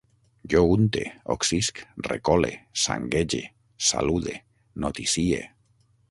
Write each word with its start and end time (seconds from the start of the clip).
Jo 0.51 0.61
unte, 0.75 1.01
occisc, 1.33 1.81
recole, 2.23 2.49
sanguege, 2.85 3.41
salude, 3.89 4.33
noticie 4.87 5.43